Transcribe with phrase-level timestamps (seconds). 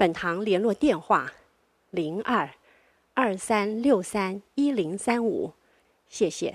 [0.00, 1.30] 本堂联络电话：
[1.90, 2.48] 零二
[3.12, 5.52] 二三六三一零三五，
[6.08, 6.54] 谢谢。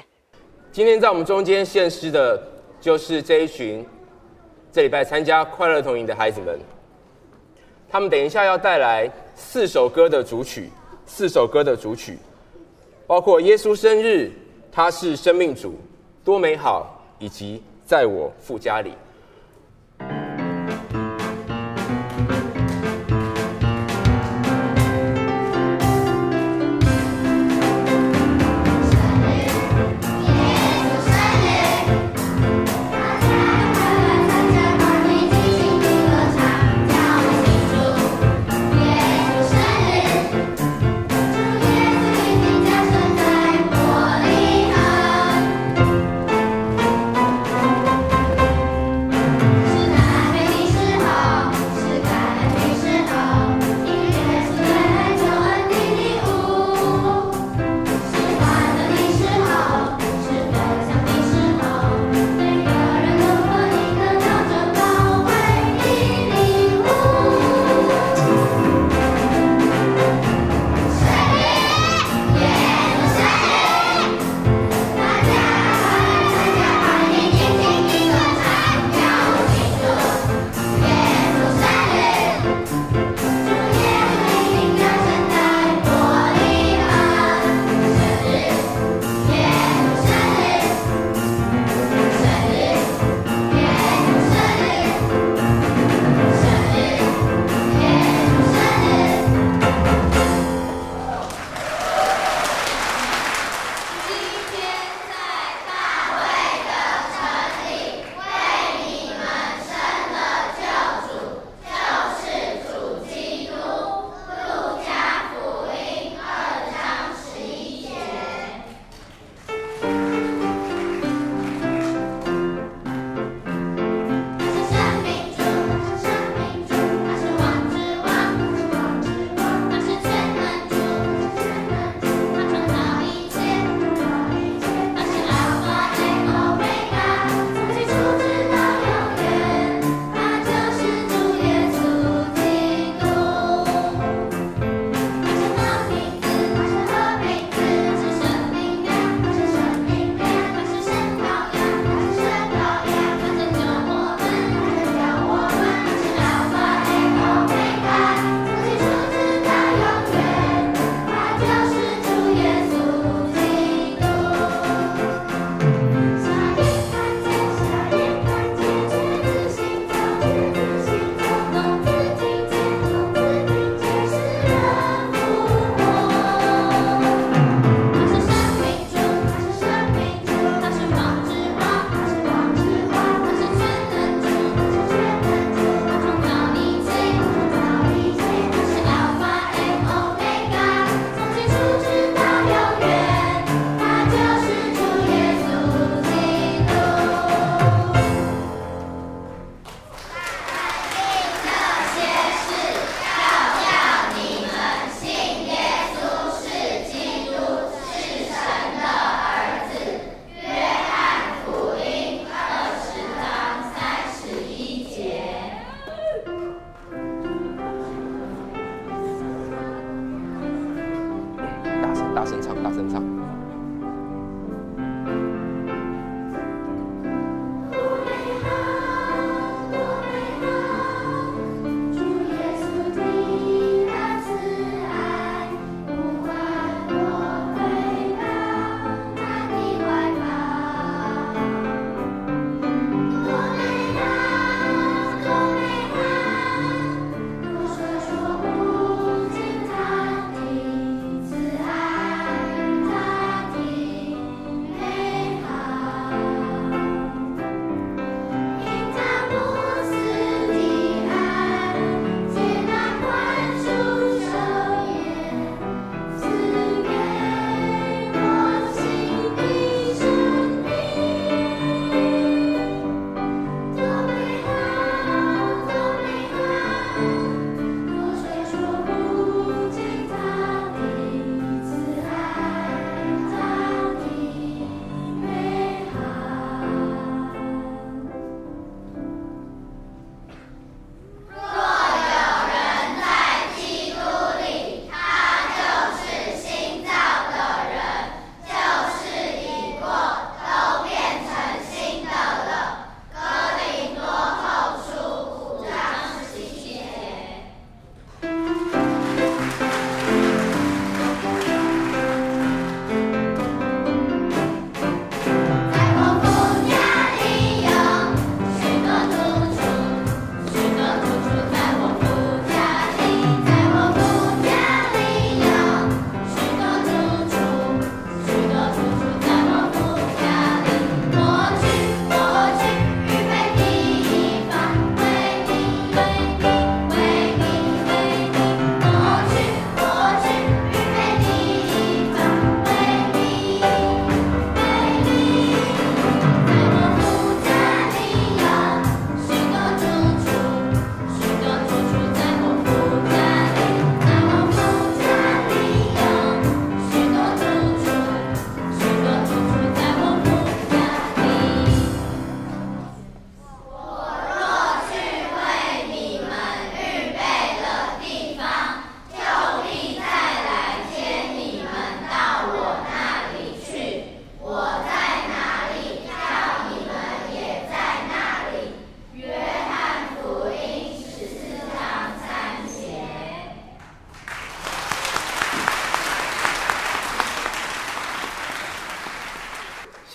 [0.72, 2.42] 今天在我们中间献诗的，
[2.82, 3.86] 就是这一群
[4.72, 6.60] 这礼拜参加快乐童营的孩子们。
[7.88, 10.72] 他们等一下要带来四首歌的主曲，
[11.06, 12.18] 四首歌的主曲，
[13.06, 14.08] 包括《耶稣生日》、
[14.72, 15.70] 《他是生命主》、
[16.24, 18.90] 《多美好》以及《在我父家里》。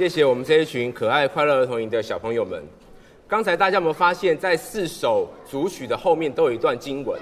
[0.00, 2.58] 谢谢我们这一群可爱快乐儿童营的小朋友们。
[3.28, 7.20] 刚才大家有没有发现，在四首主曲的后面都有一段经文，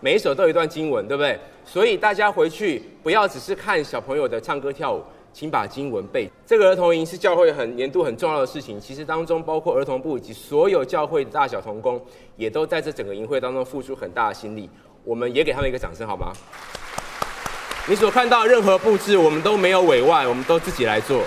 [0.00, 1.38] 每一首都有一段经文，对不对？
[1.64, 6.28] 所以大家回去不要只是看小朋友的唱歌跳舞，请把经文背。
[6.44, 12.04] 这个儿童营是教会很年度很重要的事情，其实当中包括儿童部以及所有教会的大小同工，
[12.36, 14.68] 也都在这整个营会当中付出很大的心力。
[15.04, 16.32] 我们也给他们一个掌声，好吗？
[17.88, 21.22] 你所看到任何布置，我们都没有委外，我们都自己来做。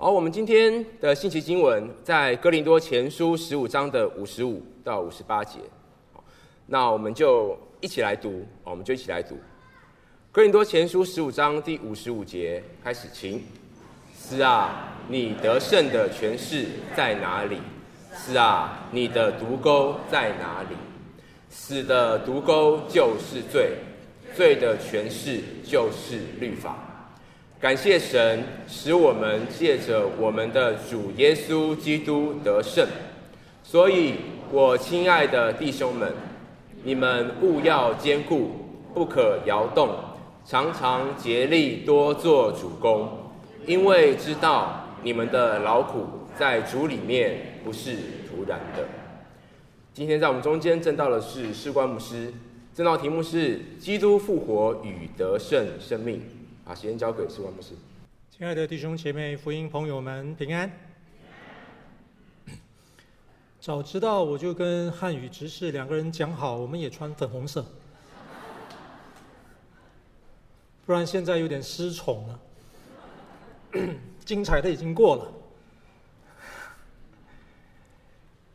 [0.00, 5.58] 好，我们今天的信息经文在哥林多前书十五章的五十五到五十八节。
[6.12, 6.22] 好，
[6.66, 9.36] 那我们就一起来读，我们就一起来读。
[10.30, 13.42] 哥林多前书十五章第五十五节开始，请。
[14.16, 16.66] 是啊，你得胜的权势
[16.96, 17.58] 在哪里？
[18.14, 20.76] 是啊，你的毒钩在哪里？
[21.50, 23.72] 死的毒钩就是罪，
[24.36, 26.87] 罪的权势就是律法。
[27.60, 32.86] 感谢神，使我们借着我们的主耶稣基督得胜。
[33.64, 34.14] 所以，
[34.52, 36.12] 我亲爱的弟兄们，
[36.84, 38.52] 你们务要坚固，
[38.94, 39.90] 不可摇动，
[40.46, 43.08] 常常竭力多做主工，
[43.66, 46.06] 因为知道你们的劳苦
[46.38, 47.96] 在主里面不是
[48.30, 48.84] 徒然的。
[49.92, 52.32] 今天在我们中间证道的是士官牧师，
[52.72, 56.22] 证道题目是“基督复活与得胜生命”。
[56.68, 57.70] 把时间交给士官牧师。
[58.28, 60.70] 亲爱的弟兄姐妹、福音朋友们，平安。
[63.58, 67.64] 早知道我就跟汉语执事两个人讲好，我们也穿粉红色，
[70.84, 72.40] 不然现在有点失宠了。
[74.26, 75.32] 精彩的已经过了。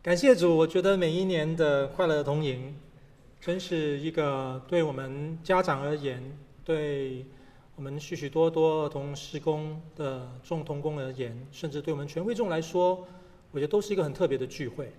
[0.03, 2.75] 感谢主，我觉得每一年的快乐童营，
[3.41, 6.21] 真是一个对我们家长而言，
[6.63, 7.25] 对。
[7.75, 13.05] 我们许许多多儿童施工的众同工而言，甚至对我们全会众来说，
[13.51, 14.93] 我觉得都是一个很特别的聚会。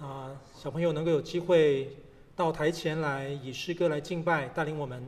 [0.00, 1.96] 啊，小朋友能够有机会
[2.34, 5.06] 到台前来以诗歌来敬拜带领我们，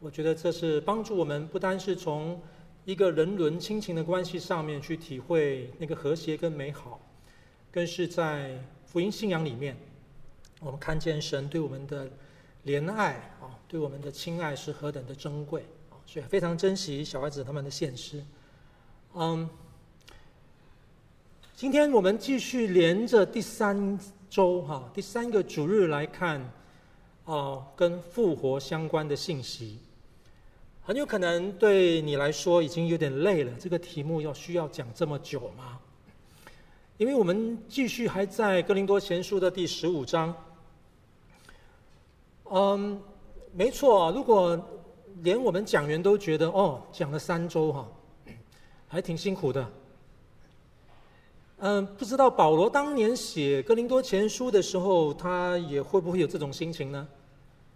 [0.00, 2.38] 我觉得这是帮助我们不单是从
[2.84, 7.00] 一个人伦亲情的关系上面去体会那个和谐跟美好，
[7.72, 9.74] 更是在福音信仰里面，
[10.60, 12.06] 我们看见神对我们的
[12.66, 15.64] 怜爱啊，对我们的亲爱是何等的珍贵。
[16.10, 18.24] 所以非常珍惜小孩子他们的现实。
[19.14, 19.46] 嗯，
[21.54, 24.00] 今天我们继续连着第三
[24.30, 26.50] 周哈，第三个主日来看，
[27.26, 29.80] 哦，跟复活相关的信息。
[30.82, 35.78] 很有可能对你来说已经有点累了，这个题目要需要讲这么久吗？
[36.96, 40.34] 因为我们继续还在哥林多前书的第十五章。
[42.44, 42.98] 嗯，
[43.52, 44.58] 没错，如果。
[45.22, 47.88] 连我们讲员都觉得哦，讲了三周哈，
[48.88, 49.66] 还挺辛苦的。
[51.60, 57.08] 嗯，不知道保罗当年写哥林多前书的时候，他也会不会有这种心情呢？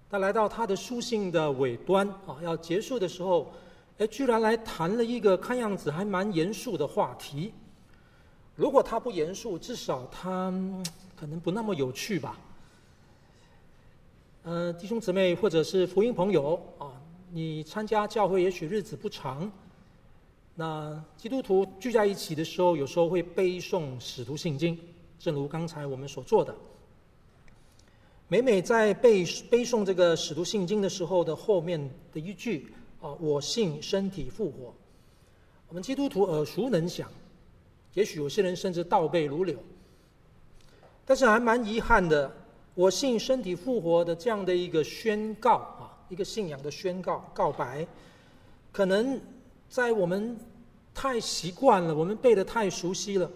[0.08, 3.50] 他来到他的书信的尾端啊，要结束的时候，
[3.99, 7.52] 哎，居然来谈了一个看样子还蛮严肃的话题。
[8.54, 10.52] 如果他不严肃，至少他
[11.16, 12.38] 可能不那么有趣吧。
[14.44, 16.91] 嗯，弟兄姊妹或者是福音朋友啊。
[17.34, 19.50] 你参加教会也许日子不长，
[20.54, 24.78] 那基督徒聚在一起的时候，有时候会背诵使徒信经，
[25.18, 26.54] 正如刚才我们所做的。
[28.28, 32.70] 每每在背背诵这个使徒信经的时候的后面的一句
[33.00, 34.74] 啊，我信身体复活，
[35.70, 37.10] 我们基督徒耳熟能详，
[37.94, 39.56] 也许有些人甚至倒背如流。
[41.06, 42.30] 但是还蛮遗憾的，
[42.74, 45.81] 我信身体复活的这样的一个宣告。
[46.12, 47.87] 一个信仰的宣告告白，
[48.71, 49.19] 可能
[49.71, 50.37] 在我们
[50.95, 53.31] 太习惯了，我们背的太熟悉了，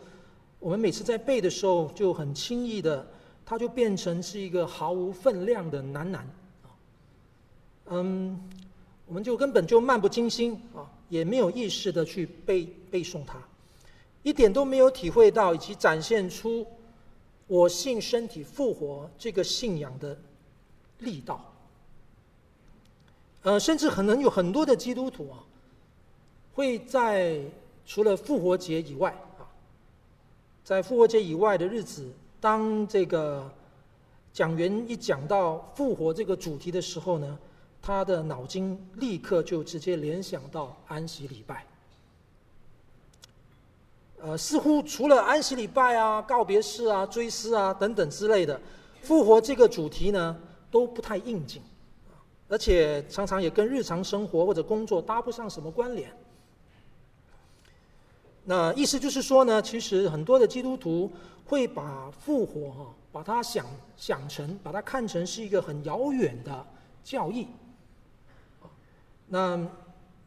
[0.58, 3.06] 我们每次在背的时候就很轻易的，
[3.46, 6.20] 它就变成是一个毫无分量的喃喃。
[7.86, 8.38] 嗯，
[9.06, 13.38] 我们就根本就漫不经心啊，也没有意识的去背背诵它，
[14.22, 16.66] 一点都没有体会到以及展现出
[17.46, 20.18] 我信身体复活这个信仰的
[20.98, 21.54] 力道。
[23.46, 25.38] 呃，甚至可能有很多的基督徒啊，
[26.52, 27.40] 会在
[27.86, 29.46] 除了复活节以外啊，
[30.64, 32.10] 在复活节以外的日子，
[32.40, 33.48] 当这个
[34.32, 37.38] 讲员一讲到复活这个主题的时候呢，
[37.80, 41.64] 他的脑筋立刻就直接联想到安息礼拜。
[44.20, 48.60] 呃，似乎除了安息礼拜啊、告别式啊、追思啊等等之类的，
[49.02, 50.36] 复活这个主题呢，
[50.68, 51.62] 都不太应景。
[52.48, 56.10] 而且常常也跟日常生活或者工作搭不上什么关联。
[58.44, 61.10] 那意思就是说呢，其实很多的基督徒
[61.44, 66.66] 会把复活哈，把它想想成，把它看成是一个很遥远的
[67.02, 67.48] 教义。
[69.26, 69.60] 那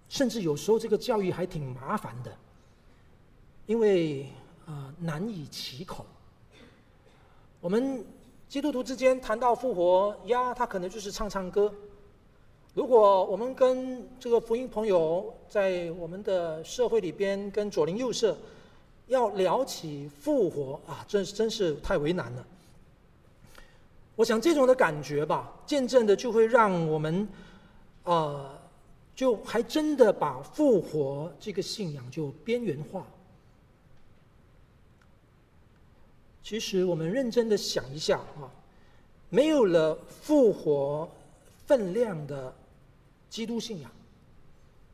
[0.10, 2.38] 甚至有时候这个教义还挺麻烦的，
[3.66, 4.24] 因为
[4.66, 6.06] 啊、呃、难以启口。
[7.62, 8.06] 我们
[8.50, 11.74] 基督徒之间谈到复活呀，他可能就是唱唱歌。
[12.80, 18.38] 如果我们跟这个福音朋友在我们的社会里边跟左邻右舍
[19.08, 22.48] 要聊起复活啊，真真是太为难了。
[24.16, 27.28] 我想这种的感觉吧，渐渐的就会让我们
[28.06, 28.58] 啊、
[29.14, 33.06] 就还真的把复活这个信仰就边缘化。
[36.42, 38.48] 其实我们认真的想一下啊，
[39.30, 41.10] 没有了复活
[41.68, 42.54] 分量的
[43.30, 43.92] 基督信仰，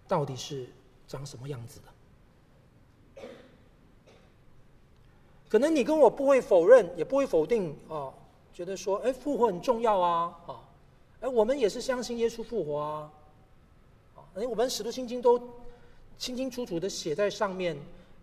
[0.08, 0.68] 到底是
[1.08, 3.24] 长什么样子的？
[5.48, 8.14] 可能你跟我不会否认，也不会否定啊，
[8.54, 10.60] 觉得说，哎，复活很重要啊，啊，
[11.22, 13.12] 哎，我们也是相信耶稣复活啊，
[14.16, 15.40] 啊，哎，我们使徒信经都
[16.18, 17.78] 清清楚楚的写在上面。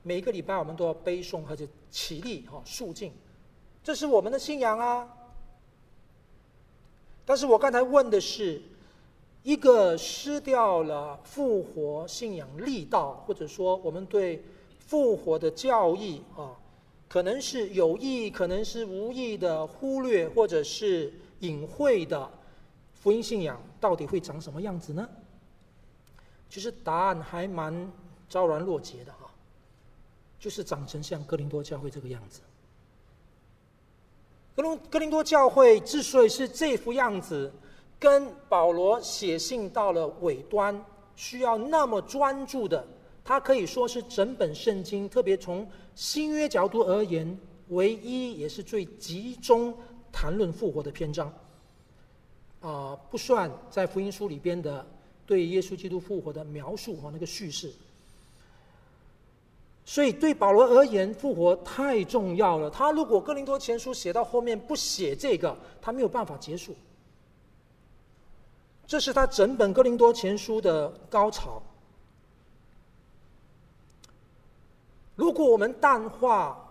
[0.04, 3.12] 每一个礼拜我们都要背诵，而且起立哈肃静，
[3.84, 5.08] 这是我们的信仰啊。
[7.24, 8.60] 但是我刚才问的是，
[9.42, 14.44] 一个失掉了复活信仰力道，或者说我们对
[14.78, 16.56] 复活的教义啊，
[17.08, 22.30] 可能是有意，可能是无意的忽略，或者是隐晦的
[22.94, 25.08] 福音信仰，到底会长什么样子呢？
[26.48, 27.90] 其实答案还蛮
[28.28, 29.28] 昭然若揭的哈。
[30.38, 32.40] 就是长成像哥林多教会这个样子。
[34.56, 37.52] 哥林哥林多教会之所以是这副样子，
[38.02, 42.84] 跟保罗写信到了尾端需要那么专注的，
[43.24, 49.72] 他可以说是整本圣经，特别从新约角度而言，唯一也是最集中
[50.10, 51.32] 谈论复活的篇章。
[52.60, 54.84] 啊、不算在福音书里边的
[55.24, 57.72] 对耶稣基督复活的描述和那个叙事。
[59.84, 62.68] 所以对保罗而言，复活太重要了。
[62.68, 66.74] 他如果哥林多前书写到后面不写这个，他没有办法结束。
[68.92, 71.62] 这是他整本哥林多前书的高潮。
[75.16, 76.62] 如果我们淡化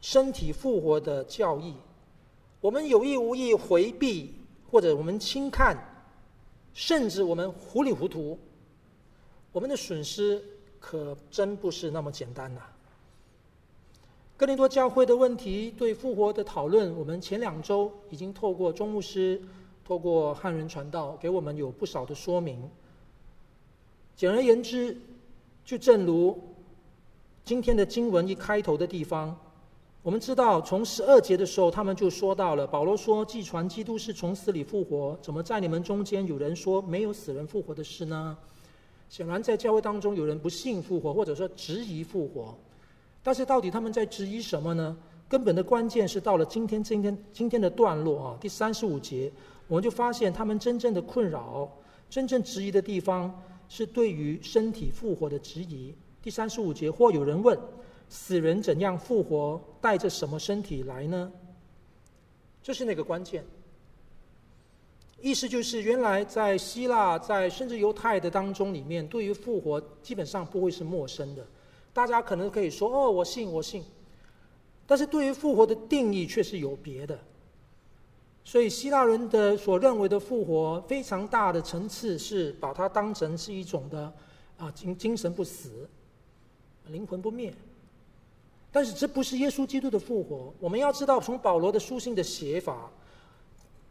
[0.00, 1.74] 身体复活的教义，
[2.62, 4.34] 我们有意无意回避，
[4.70, 5.76] 或者我们轻看，
[6.72, 8.38] 甚至我们糊里糊涂，
[9.52, 10.42] 我们的损失。
[10.80, 12.72] 可真不是那么简单呐、啊！
[14.38, 19.42] 哥林多教会的问题对复活的讨论，我们前两周已经透过钟牧师、
[19.86, 22.68] 透过汉人传道，给我们有不少的说明。
[24.16, 25.00] 简而言之，
[25.64, 26.36] 就正如
[27.44, 29.38] 今天的经文一开头的地方，
[30.02, 38.36] 我们知道从十二节的时候，他们就说到了保罗说：“既传基督是从死里复活，怎么在你们中间有人说没有死人复活的事呢？”
[39.08, 42.52] 显然，在教会当中，有人不信复活，或者说质疑复活。
[43.22, 44.96] 但是，到底他们在质疑什么呢？
[45.28, 49.30] 根本的关键是到了今天，今天，今天的段落啊，第三十五节，
[49.68, 51.70] 我们就发现他们真正的困扰、
[52.08, 55.94] 真正质疑的地方，是对于身体复活的质疑。
[56.22, 57.58] 第三十五节，或有人问：
[58.08, 59.60] 死人怎样复活？
[59.80, 61.32] 带着什么身体来呢？
[62.62, 63.44] 这是那个关键。
[65.20, 71.44] 意思就是，原来在希腊，在甚至犹太的当中里面，对于复活基本上不会是陌生的。
[71.92, 73.82] 大家可能可以说：“哦，我信，我信。”
[74.86, 77.18] 但是对于复活的定义却是有别的。
[78.46, 84.12] 所以希腊人的所认为的复活，非常大的层次是把它当成是一种的
[84.56, 85.90] 啊精精神不死，
[86.86, 87.52] 灵魂不灭。
[88.70, 90.54] 但是这不是耶稣基督的复活。
[90.60, 92.88] 我们要知道，从保罗的书信的写法。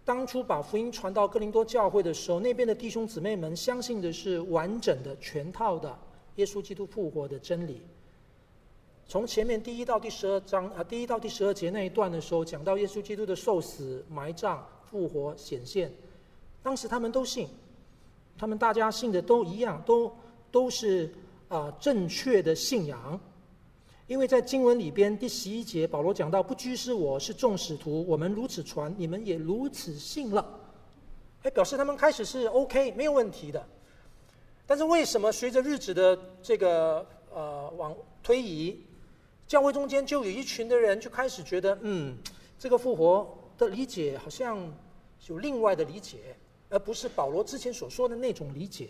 [0.05, 5.93] 当初把福音传到哥林多教会的时候，那边的弟兄姊妹们相信的是完整的、全套的
[6.35, 7.81] 耶稣基督复活的真理。
[9.07, 15.93] 从前面第一到第十二章啊，第一到第十二节那一段的时候，讲到耶稣基督的受死、埋葬、复活、显现，
[16.63, 17.47] 当时他们都信，
[18.37, 20.11] 他们大家信的都一样，都
[20.51, 21.13] 都是
[21.47, 23.19] 啊正确的信仰。
[24.07, 30.45] 因为在经文里边第十一节，保罗讲到：“不拘是我，是众使徒，我们如此传，你们也如此信了。”
[31.43, 33.63] 哎，表示他们开始是 OK，没有问题的。
[34.67, 38.79] 但是为什么随着日子的这个呃往推移，
[39.47, 42.17] 教会中间就有一群的人就开始觉得，嗯，
[42.57, 44.57] 这个复活的理解好像
[45.27, 46.35] 有另外的理解，
[46.69, 48.89] 而不是保罗之前所说的那种理解。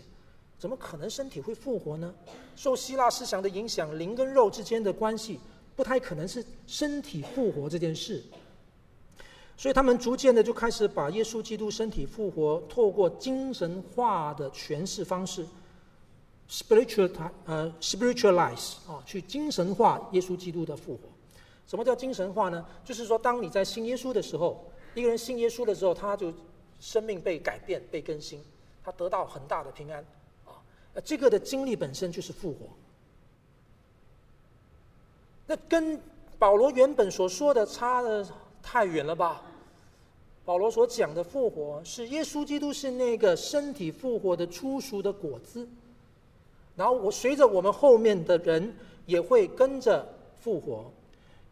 [0.58, 2.14] 怎么可能身体会复活呢？
[2.56, 5.38] 受希腊思想的影响，灵跟肉之间的关系
[5.76, 8.24] 不太可能是身体复活这件事。
[9.58, 15.46] 所以他们逐渐的就开始把耶稣基督身体复活，透过精神化的诠释方式
[16.50, 17.10] ，spiritual
[17.44, 21.00] 呃 spiritualize 啊，去精神化耶稣基督的复活。
[21.66, 22.64] 什么叫精神化呢？
[22.84, 26.32] 就是说，当你在信耶稣的时候，一个人信耶稣的时候，他就
[26.78, 28.40] 生命被改变、被更新，
[28.84, 30.04] 他得到很大的平安。
[30.44, 30.54] 啊
[31.04, 32.68] 这个的经历本身就是复活，
[35.46, 36.00] 那跟
[36.38, 38.26] 保罗原本所说的差得
[38.62, 39.42] 太远了吧？
[40.44, 45.68] 保罗所讲的复活是耶稣基督是那个身体复活的初熟的果子，
[46.76, 48.72] 然后我随着我们后面的人
[49.06, 50.06] 也会跟着
[50.38, 50.84] 复活，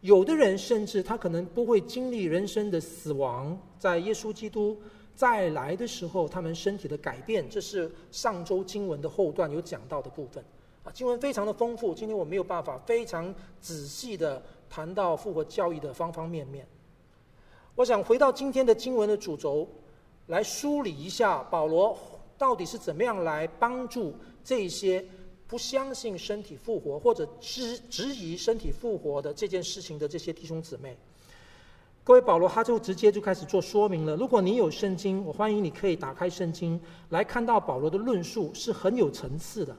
[0.01, 4.77] 有的人甚至他可能不会经历人生的死亡，在耶稣基督。
[5.15, 10.43] 再来的时候，他们身体的改变，这是上周经文的后段有讲到的部分。
[10.83, 16.67] 啊，经文非常的丰富，今天我没有办法非常仔细的谈到复活教义的方方面面。
[17.75, 19.65] 我想回到今天的经文的主轴，
[20.27, 21.97] 来梳理一下保罗
[22.37, 24.13] 到底是怎么样来帮助
[24.45, 25.03] 这些
[25.47, 30.95] 不相信身体复活或者质质疑身体复活的这件事情的这些弟兄姊妹。
[32.03, 34.15] 各位，保罗他就直接就开始做说明了。
[34.15, 36.79] 如果你有圣经，我欢迎你可以打开圣经
[37.09, 39.75] 来看到保罗的论述是很有层次的。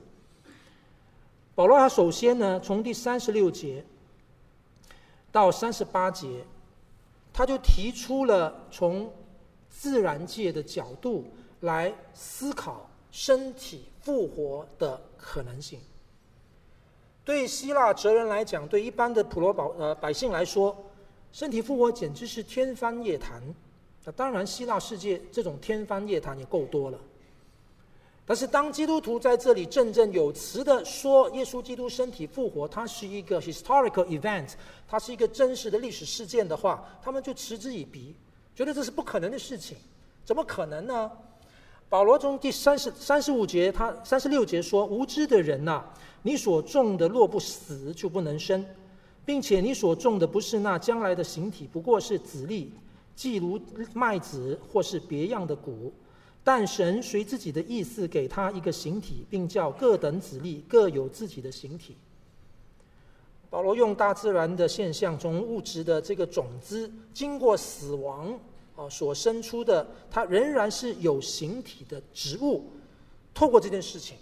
[1.54, 3.84] 保罗他首先呢，从第三十六节
[5.30, 6.44] 到三十八节，
[7.32, 9.08] 他就提出了从
[9.70, 11.24] 自然界的角度
[11.60, 15.80] 来思考身体复活的可能性。
[17.24, 20.76] 对希腊哲人来讲，对一般的普罗保呃百姓来说。
[21.32, 23.42] 身体复活简直是天方夜谭，
[24.04, 26.98] 那当然，希腊世界这种天方夜谭也够多了。
[28.24, 34.52] 但是，当基督徒在这里振振有词的说耶稣基督身体复活，它是一个 historical event，
[34.88, 38.14] 它是一个真实的历史事件的话，他们就嗤之以鼻，
[38.54, 39.76] 觉得这是不可能的事情，
[40.24, 41.10] 怎么可能呢？
[41.88, 45.84] 保罗中第三十三十五节，他三十六节说：“无知的人呐、
[46.22, 48.64] 你所种的若不死，就不能生。”
[49.24, 52.72] 并且你所种的不是那将来的形体，不过是子粒，
[53.16, 53.60] 既如
[53.92, 55.92] 麦子或是别样的谷。
[56.44, 61.96] 但神随自己的意思给他一个形体，并叫各等子粒各有自己的形体。
[63.50, 68.38] 保罗用大自然的现象，从物质的这个种子经过死亡
[68.76, 72.70] 哦所生出的，它仍然是有形体的植物，
[73.34, 74.16] 透过这件事情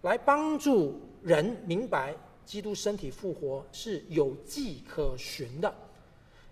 [0.00, 2.16] 来帮助人明白。
[2.48, 5.70] 基督身体复活是有迹可循的，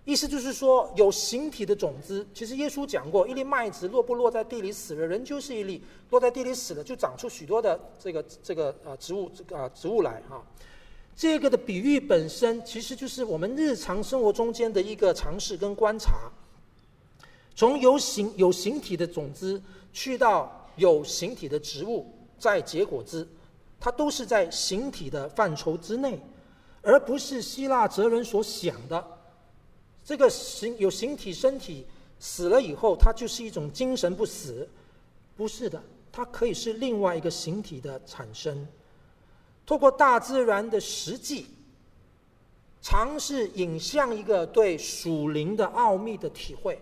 [0.05, 2.23] 意思就是说，有形体的种子。
[2.35, 5.81] 其实耶稣讲过，一粒麦子落不落在地里死了，仍旧是一粒
[6.11, 10.45] 落在地里死了，就长出许多的这个这个啊植物这个啊植物来哈。
[11.15, 16.31] 这个的比喻本身其实就是我们日常生活中间的一个尝试跟观察。
[17.57, 19.59] 从有形有形体的种子
[19.91, 22.05] 去到有形体的植物，
[22.37, 23.27] 再结果子。
[23.79, 26.19] 它都是在形体的范畴之内，
[26.83, 29.03] 而不是希腊哲人所想的，
[30.05, 31.83] 这个形有形体身体
[32.19, 34.69] 死了以后，它就是一种精神不死，
[35.35, 38.67] 不是的，它可以是另外一个形体的产生。
[39.65, 41.47] 透过大自然的实际，
[42.83, 46.79] 尝试引向一个对属灵的奥秘的体会。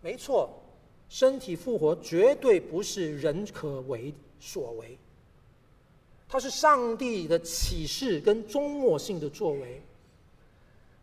[0.00, 0.50] 没错，
[1.08, 4.96] 身体复活绝对不是人可为所为。
[6.28, 9.82] 它是上帝的启示跟终末性的作为。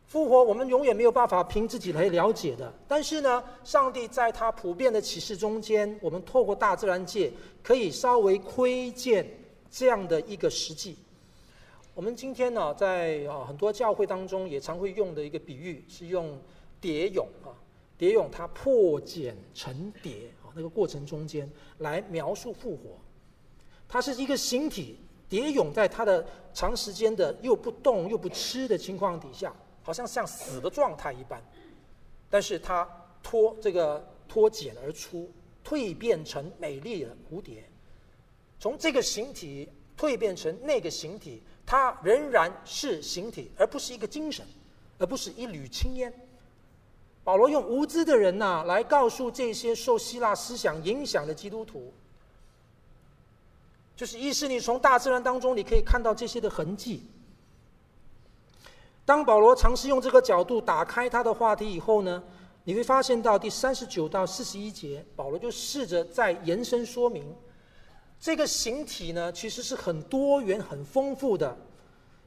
[0.08, 2.72] 复活，我们永远没有办法凭自己来了解的。
[2.88, 7.32] 但是呢，上帝在他普遍的启示中间，我们透过大自然界
[7.64, 9.28] 可以稍微窥见
[9.72, 10.96] 这样的一个实际。
[11.96, 16.40] 我们今天呢，在啊很多教会当中也常会用的一个比喻是用
[16.80, 17.50] 蝶蛹啊，
[17.98, 23.00] 蝶蛹它破茧成蝶啊那个过程中间来描述复活。
[23.88, 24.98] 它是一个形体。
[25.28, 31.42] 蝶蛹在它的长时间的又不动又不吃的情况底下，好像像死的状态一般，
[32.30, 32.88] 但是它
[33.24, 35.28] 脱这个脱茧而出，
[35.66, 37.68] 蜕变成美丽的蝴蝶。
[38.60, 44.46] 从这个形体蜕变成那个形体，它仍然是形体，而不是一个精神，
[45.00, 46.14] 而不是一缕青烟。
[47.26, 51.92] 保罗用无知的人呐、来告诉这些受希腊思想影响的基督徒。
[53.96, 57.04] 就是意思，你从大自然当中，你可以看到这些的痕迹。
[59.06, 62.24] 当保罗尝试用这个角度打开他的话题以后呢，
[62.64, 67.36] 你会发现到第三十九到四十一节，保罗就试着再延伸说明，
[68.20, 71.58] 这个形体呢，其实是很多元、很丰富的。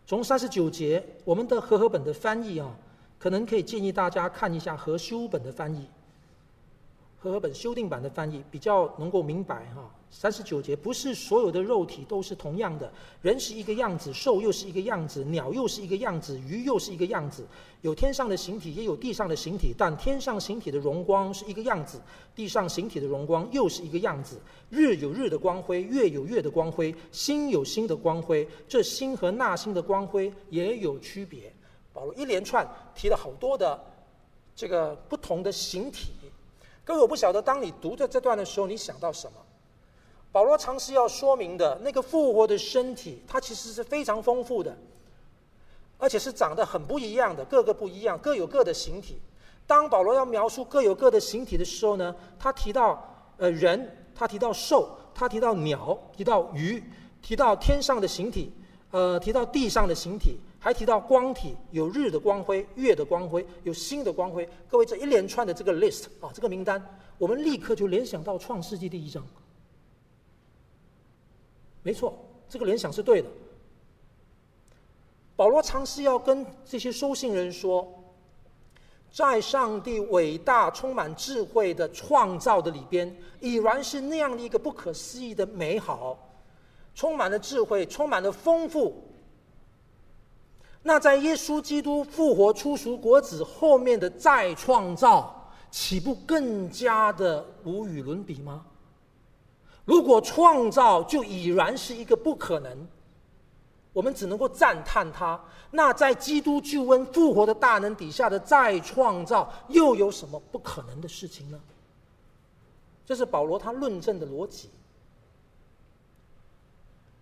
[0.07, 2.75] 从三十九节，我们的和合本的翻译啊，
[3.19, 5.87] 可能可以建议大家看一下和修本的翻译。
[7.21, 9.93] 和合本修订版的翻译比较能够明白哈。
[10.09, 17.45] 三十九节不是所有的肉体都是同样的，人是一个样子，兽又是一个样子，鸟又是一个样子，鱼又是一个样子。
[17.83, 22.01] 有天上的形体，也有地上的形体，但天上形体的荣光是一个样子，
[22.37, 24.41] 地上形体的荣光又是一个样子。
[24.71, 31.53] 日有日的光辉，月有月的光辉，星有星的光辉，这星和那星的光辉也有区别。
[31.99, 33.77] 保罗一连串提了好多的
[34.55, 36.13] 这个不同的形体。
[36.85, 39.39] 各位，我不晓得，当你读着这段的时候，你想到什么？
[40.31, 44.79] 保罗尝试要说明的那个复活的身体，它其实是非常丰富的，
[45.99, 49.21] 而且是长得很不一样的，各个不一样，各有各的形体。
[49.67, 56.81] 当保罗要描述各有各的形体的时候呢，他提到呃人，他提到兽，他提到鸟，提到鱼，
[57.21, 58.53] 提到天上的形体，
[58.93, 60.39] 呃，提到地上的形体。
[60.61, 64.49] 还提到光体，有日的光辉、月的光辉、有星的光辉。
[64.69, 66.85] 各位，这一连串的这个 list 啊，这个名单，
[67.17, 69.25] 我们立刻就联想到创世纪第一章。
[71.83, 72.19] 没错，
[72.49, 73.29] 这个联想是对的。
[75.37, 77.89] 保罗尝试要跟这些收信人说，
[79.13, 86.19] 在上帝伟大、充满智慧的创造的里边，已然是那样的一个不可思议的美好，
[86.97, 89.05] 充满了智慧，充满了丰富。
[90.89, 98.65] 那在耶稣基督复活初熟国子后面的再创造，岂不更加的无与伦比吗？
[99.85, 102.89] 如果创造就已然是一个不可能，
[103.93, 105.39] 我们只能够赞叹他。
[105.71, 111.61] 那在基督救恩复活的大能底下的再创造，又有什么不可能的事情呢？
[113.05, 114.71] 这是保罗他论证的逻辑。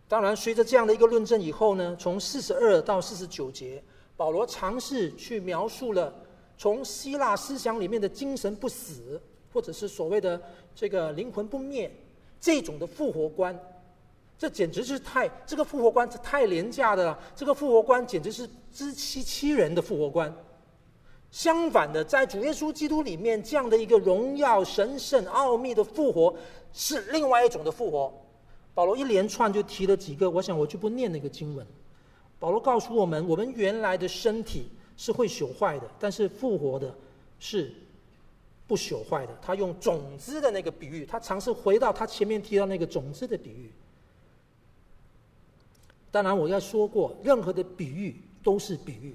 [0.08, 3.82] 当然，随着这样的一个论证以后呢，从四十二到四十九节，
[4.16, 6.14] 保罗尝试去描述了
[6.56, 9.20] 从希腊思想里面的精神不死，
[9.52, 10.40] 或者是所谓的
[10.74, 11.90] 这个灵魂不灭
[12.40, 13.58] 这种的复活观。
[14.38, 20.32] 这简直是太这个复活观是太廉价的了，这个复活观简直是自欺欺人的复活观。
[21.32, 26.34] 相反的，在主耶稣基督里面，这样的一个荣耀、神圣、奥秘的复活，
[26.72, 28.12] 是另外一种的复活。
[28.76, 31.66] 保罗一连串就提了几个，我想我就不念那个经文。
[32.38, 36.94] 保罗告诉我们，我们原来的身体是会朽坏的，但是复活的
[37.38, 37.72] 是
[38.66, 39.34] 不朽坏的。
[39.40, 43.70] 他用种子的那个比喻，他尝试回到他前面提到那个种子的比喻。
[46.10, 49.14] 当然，我要说过，任何的比喻都是比喻，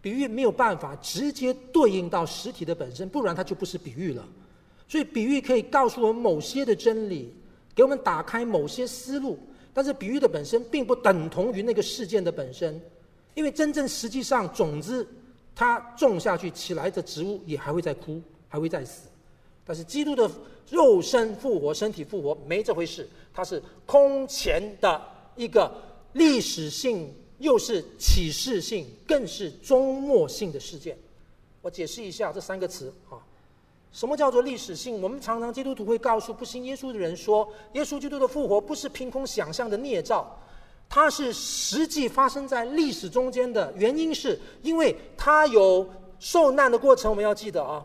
[0.00, 4.24] 比喻没有办法直接对应到实体的本身，不然它就不是比喻了。
[4.86, 7.34] 所以，比喻可以告诉我们某些的真理。
[7.74, 9.38] 给我们打开某些思路，
[9.72, 12.80] 但是比喻的本身并不等同于那个事件的本身，
[13.34, 15.06] 因为真正实际上种子
[15.54, 19.08] 它种下去起来的植物也还会再枯，还会再死，
[19.64, 20.30] 但是基督的
[20.70, 25.00] 肉身复活、身体复活没这回事，它是空前的
[25.36, 25.72] 一个
[26.12, 30.96] 历史性，又是启示性，更是终末性的事件。
[31.62, 33.16] 我解释一下这三个词啊。
[33.92, 35.02] 什么叫做历史性？
[35.02, 40.34] 我们常常基督徒会告诉不信耶稣的人说，耶稣基督的复活不是凭空想象的捏造，
[40.88, 43.72] 它是实际发生在历史中间的。
[43.76, 45.86] 原因是因为他有
[46.18, 47.10] 受难的过程。
[47.10, 47.84] 我们要记得啊，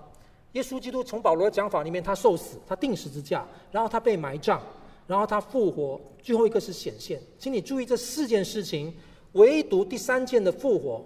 [0.53, 4.61] 耶稣基督从保罗讲法里面，他受死，他钉十字架，然后他被埋葬，
[5.07, 7.21] 然后他复活，最后一个是显现。
[7.37, 8.93] 请你注意这四件事情，
[9.33, 11.05] 唯独第三件的复活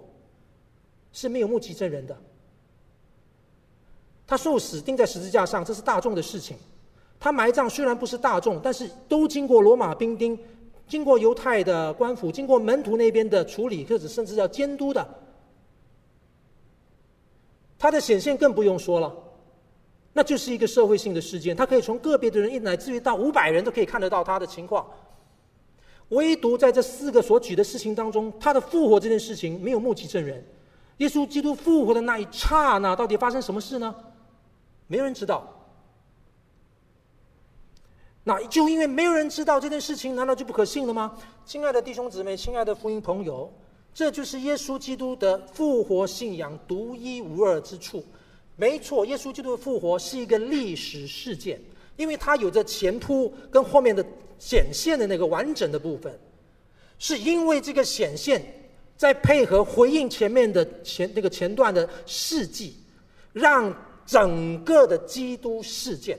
[1.12, 2.16] 是没有目击证人的。
[4.26, 6.56] 他受死钉在十字架上，这是大众的事情。
[7.20, 10.38] 他埋葬虽然不是大众，但是都经过罗马兵丁、
[10.88, 15.06] 经过犹太的官府、经过门徒那边的处理，或者甚至要监督的。
[17.78, 19.12] 他的显现更不用说了，
[20.12, 21.54] 那就是一个社会性的事件。
[21.54, 24.86] 他可以从个别的人，一乃至于到五百人都可以看得到他的情况。
[26.08, 30.44] 唯独在这四个所举的事情当中，他的复活这件事情没有目击证人。
[30.98, 33.94] 耶稣基督复活的那一刹那，到底发生什么事呢？
[34.92, 35.50] 没有人知道，
[38.24, 41.16] 那就因为没有人知道这件事情，难道就不可信了吗？
[41.46, 43.50] 亲爱的弟兄姊妹，亲爱的福音朋友，
[43.94, 48.04] 这就是耶稣基督的复活信仰独一无二之处。
[48.56, 51.58] 没错，耶稣基督的复活是一个历史事件，
[51.96, 54.04] 因为它有着前凸跟后面的
[54.38, 56.20] 显现的那个完整的部分，
[56.98, 58.44] 是因为这个显现，
[58.98, 62.76] 在配合回应前面的前那个前段的事迹，
[63.32, 63.74] 让。
[64.12, 66.18] 整个的基督事件，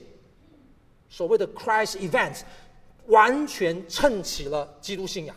[1.09, 2.39] 所谓的 Christ events，
[3.05, 5.35] 完全衬起了基督信仰。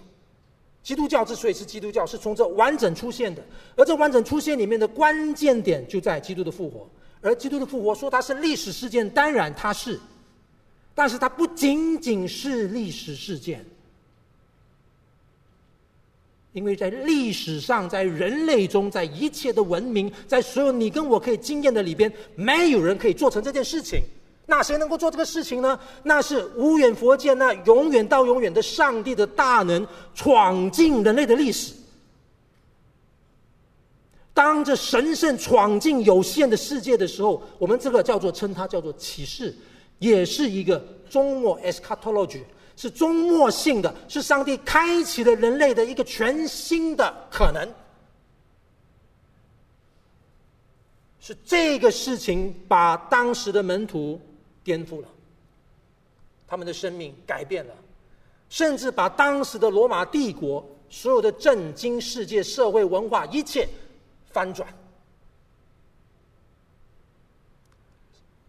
[0.82, 3.44] 基督教之所以是基督教，是从这完整出现的，
[3.76, 6.88] 而这完整出现里面的关键点就在基督的复活。
[7.20, 10.00] 而基督的复活说它是历史事件，当然它是，
[10.94, 13.62] 但是它不仅仅是历史事件，
[16.56, 24.00] 因为在历史上，在人类中，在一切的文明，在所有你跟我可以经验的里边，没有人可以做成这件事情。
[24.46, 25.78] 那谁能够做这个事情呢？
[26.04, 31.74] 那是无远佛界，那永远到永远的上帝的大能闯进人类的历史。
[34.32, 39.54] 当这神圣闯进有限的世界的时候，我们这个叫做称它叫做启示，
[39.98, 42.40] 也是一个终末 eschatology，
[42.76, 47.68] 是终末性的，是上帝开启了人类的一个全新的可能。
[51.18, 54.20] 是这个事情把当时的门徒。
[54.66, 55.06] 颠覆了
[56.44, 57.74] 他们的生命，改变了，
[58.48, 63.68] 甚至把当时的罗马帝国所有的震惊世界、社会、文化一切
[64.32, 64.68] 翻转。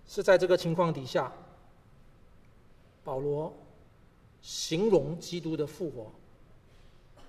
[0.07, 1.31] 是在这个情况底下，
[3.03, 3.55] 保罗
[4.47, 6.09] 形容基督的复活，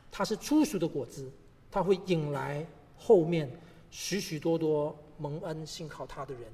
[0.09, 1.29] 它是初熟的果子，
[1.69, 2.65] 它会引来
[2.97, 3.51] 后面
[3.91, 6.45] 许许多多蒙恩信靠他的人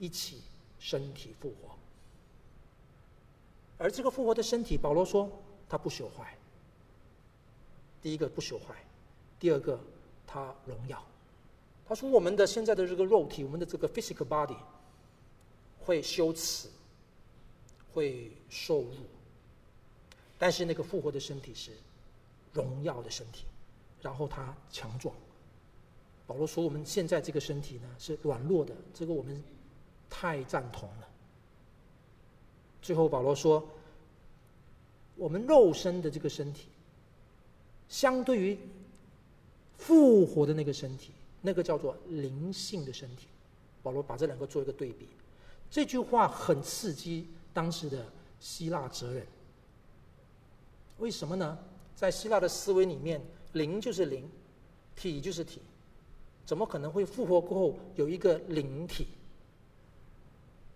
[0.00, 0.42] 一起。
[0.84, 1.68] 身体复活，
[3.78, 5.30] 而这个复活的身体，保罗说
[5.68, 6.36] 他不朽坏。
[8.02, 8.74] 第一个不朽坏，
[9.38, 9.78] 第二个
[10.26, 11.00] 他荣耀。
[11.86, 14.56] 他说我们的现在的这个肉体，我们的这个 physical body
[15.78, 16.68] 会羞耻，
[17.94, 18.96] 会受辱，
[20.42, 21.70] 但是那个复活的身体是
[22.52, 23.44] 荣耀的身体，
[24.00, 25.14] 然后他强壮。
[26.26, 29.40] 保罗说我们现在这个身体呢是软弱的，这个我们。
[30.14, 31.08] 太赞同了。
[32.82, 33.66] 最后，保罗说
[35.16, 36.68] ：“我们肉身的这个身体，
[37.88, 38.58] 相对于
[39.78, 43.26] 复活的那个身体，那个叫做灵性的身体。”
[43.82, 45.08] 保罗把这两个做一个对比。
[45.70, 48.04] 这句话很刺激当时的
[48.38, 49.26] 希腊哲人。
[51.02, 51.58] 为什么呢？
[51.96, 53.20] 在希腊的思维里面，
[53.54, 54.30] 灵就是灵，
[54.94, 55.60] 体就是体，
[56.46, 59.08] 怎么可能会复活过后有一个灵体？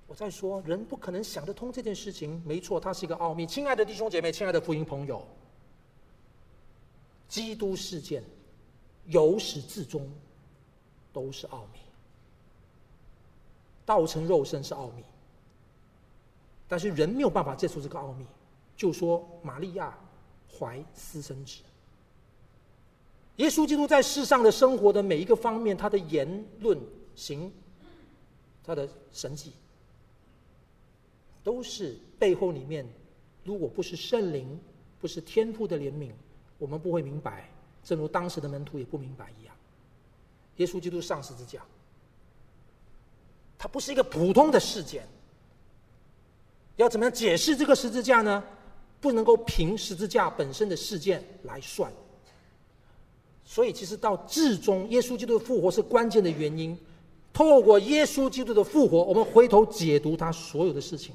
[0.09, 2.43] 我在说，人不可能想得通这件事情。
[2.45, 3.47] 没错，它是一个奥秘。
[3.47, 5.25] 亲爱的弟兄姐妹，亲爱的福音朋友，
[7.29, 8.25] 基督事件
[9.05, 10.11] 由始至终
[11.12, 11.79] 都是奥秘。
[13.85, 15.05] 道成肉身是奥秘，
[16.67, 18.27] 但是人没有办法接受这个奥秘。
[18.77, 19.97] 就说玛利亚
[20.51, 21.63] 怀私生子，
[23.37, 26.79] 耶稣基督在世上的生活的每一个方面，他的言论
[27.15, 27.53] 行，
[28.65, 29.53] 他的神迹。
[31.45, 32.85] 都是背后里面，
[33.45, 34.59] 如果不是圣灵，
[35.01, 36.11] 不是天父的怜悯，
[36.59, 37.49] 我们不会明白。
[37.85, 39.55] 正如当时的门徒也不明白一样。
[40.57, 41.63] 耶稣基督上十字架，
[43.57, 45.07] 它不是一个普通的事件。
[46.75, 48.43] 要怎么样解释这个十字架呢？
[49.01, 51.93] 不能够凭十字架本身的事件来算。
[53.45, 56.77] 所以，其实到至终，耶稣基督的复活是关键的原因。
[57.33, 61.15] 透过耶稣基督的复活，我们回头解读他所有的事情。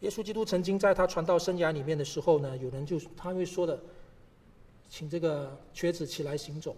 [0.00, 3.80] 耶稣基督曾经在他传道生涯里面的时候呢，有人就他会说的，
[4.90, 6.76] 请这个瘸子起来行走。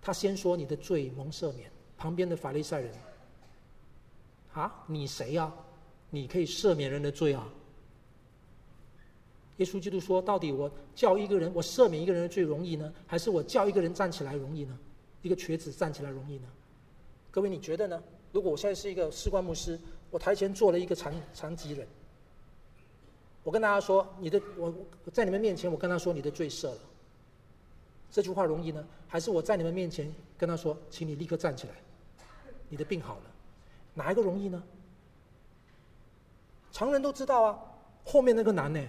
[0.00, 1.70] 他先说你的罪蒙赦免。
[1.96, 2.92] 旁边的法利赛人，
[4.52, 5.50] 啊，你谁呀？
[6.10, 7.48] 你可以赦免人的罪啊？
[9.58, 14.78] 耶稣基督说，到底我叫一个人，我赦免一个人最容易呢，还是我叫一个人站起来容易呢？
[15.22, 16.48] 一个瘸子站起来容易呢？
[17.30, 18.02] 各位你觉得呢？
[18.32, 19.78] 如果我现在是一个士官牧师，
[20.10, 21.86] 我台前坐了一个残残疾人。
[23.44, 24.74] 我跟大家说，你的我
[25.12, 26.78] 在你们面前，我跟他说你的罪赦了。
[28.10, 31.74] 这句话容易呢，还是我在你们面前跟他说，请你立刻站起来，
[32.68, 33.22] 你的病好了，
[33.94, 34.62] 哪一个容易呢？
[36.72, 37.58] 常人都知道啊，
[38.04, 38.80] 后面那个难呢，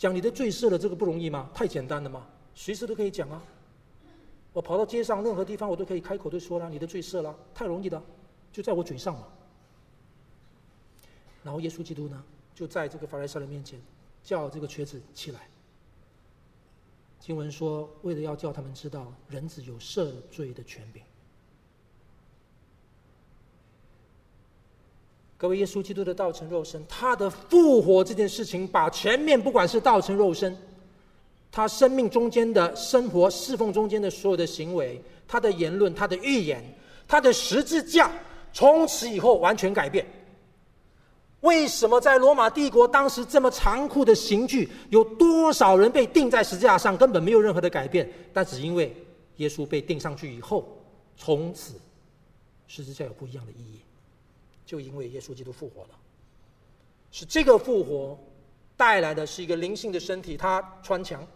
[0.00, 1.50] 讲你的罪赦了，这个不容易吗？
[1.52, 2.26] 太简单了吗？
[2.54, 3.42] 随时都可以讲啊。
[4.50, 8.02] 我跑到街上任何地方，我都可以开口就说了，你的罪赦了，太容易的，
[8.50, 9.28] 就在我嘴上嘛。
[11.44, 12.24] 然后耶稣基督呢？
[12.54, 13.78] 就在这个法利赛人面前，
[14.24, 15.46] 叫这个瘸子起来。
[17.18, 21.02] 经文说，为了要叫他们知道，人子有赦罪的权柄。
[25.40, 30.54] 各位，耶稣基督的道成肉身，他的复活这件事情，把前面不管是道成肉身，
[31.50, 36.62] 他生命中间的生活、侍奉中间的所有的行为，他的言论、他的预言、
[37.08, 38.10] 他的十字架，
[38.52, 40.04] 从此以后完全改变。
[41.40, 48.06] 为什么在罗马帝国当时这么残酷的刑具，有多少人被钉在十字架上，根本没有任何的改变？
[48.34, 48.94] 但只因为
[49.38, 50.68] 耶稣被钉上去以后，
[51.16, 51.76] 从此
[52.66, 53.80] 十字架有不一样的意义，
[54.70, 55.98] 就因为耶稣基督复活了，
[57.10, 58.16] 是这个复活
[58.76, 61.26] 带来的是一个灵性的身体，他穿墙，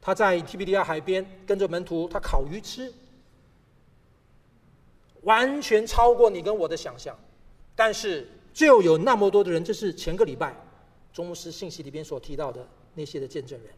[0.00, 2.94] 他在提比利亚海边跟着门徒，他烤鱼吃，
[5.22, 7.18] 完全超过你跟我的想象，
[7.74, 8.28] 但是。
[8.56, 10.56] 就有那么多的人，这是前个礼拜
[11.12, 13.70] 钟牧师信息里边所提到的那些的见证人。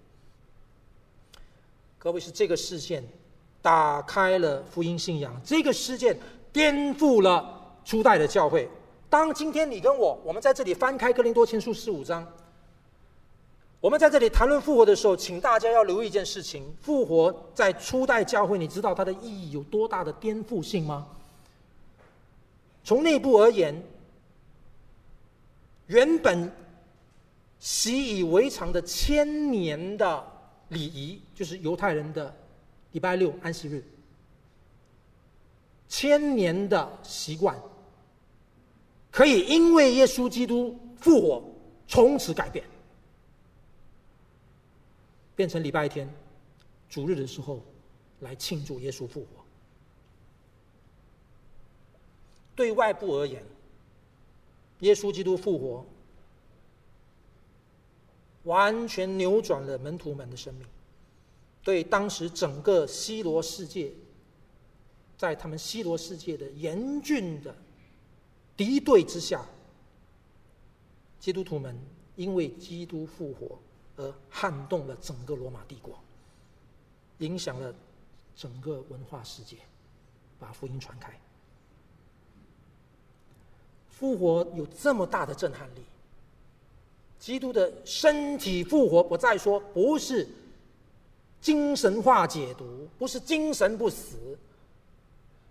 [1.99, 3.03] 各位是这个事件
[3.61, 6.17] 打开了福音信仰，这个事件
[6.53, 7.58] 颠覆了
[7.89, 8.69] 初代的教会。
[9.09, 12.31] 当今天你跟我，我们在这里翻开哥林多前书十五章，
[13.81, 21.07] 我们在这里谈论复活的时候，请大家要留意一件事情：复活在初代教会，你知道它的意义有多大的颠覆性吗？
[22.85, 23.83] 从内部而言。
[25.87, 26.53] 原本
[27.59, 30.23] 习以为常的千年的
[30.69, 32.37] 礼仪，就是犹太人的
[32.93, 33.83] 礼拜六安息日，
[35.89, 37.59] 千年的习惯，
[39.11, 41.45] 可以因为耶稣基督复活，
[41.87, 42.65] 从此改变，
[45.35, 46.09] 变成礼拜天
[46.89, 47.63] 主日的时候
[48.21, 49.27] 来庆祝耶稣复活。
[52.55, 53.43] 对外部而言。
[54.81, 55.85] 耶稣基督复活，
[58.45, 60.65] 完全扭转了门徒们的生命。
[61.65, 63.91] 对当时整个希罗世界，
[65.17, 67.53] 在他们希罗世界的严峻的
[68.59, 69.47] 敌对之下，
[71.21, 71.79] 基督徒们
[72.17, 73.57] 因为基督复活
[73.97, 75.97] 而撼动了整个罗马帝国，
[77.19, 77.73] 影响了
[78.35, 79.57] 整个文化世界，
[80.41, 81.17] 把福音传开。
[83.89, 85.85] 复活有这么大的震撼力，
[87.19, 90.27] 基督的身体复活，我再说，不是
[91.41, 94.37] 精神化解读，不是精神不死，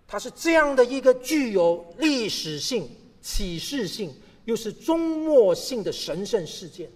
[0.07, 2.89] 它是这样的一个具有历史性、
[3.21, 6.89] 启示性，又是终末性的神圣事件，